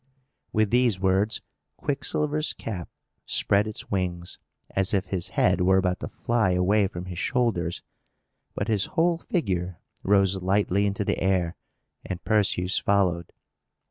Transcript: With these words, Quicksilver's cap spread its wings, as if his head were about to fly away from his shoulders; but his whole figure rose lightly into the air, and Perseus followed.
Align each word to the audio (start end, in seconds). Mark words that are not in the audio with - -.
With 0.51 0.71
these 0.71 0.99
words, 0.99 1.43
Quicksilver's 1.77 2.53
cap 2.53 2.89
spread 3.27 3.67
its 3.67 3.91
wings, 3.91 4.39
as 4.71 4.95
if 4.95 5.05
his 5.05 5.27
head 5.37 5.61
were 5.61 5.77
about 5.77 5.99
to 5.99 6.07
fly 6.07 6.53
away 6.53 6.87
from 6.87 7.05
his 7.05 7.19
shoulders; 7.19 7.83
but 8.55 8.67
his 8.67 8.85
whole 8.97 9.19
figure 9.19 9.79
rose 10.01 10.41
lightly 10.41 10.87
into 10.87 11.05
the 11.05 11.19
air, 11.21 11.55
and 12.03 12.23
Perseus 12.23 12.79
followed. 12.79 13.31